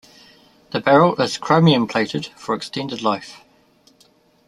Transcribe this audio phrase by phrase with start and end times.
[0.71, 3.41] The barrel is chromium-plated for extended life.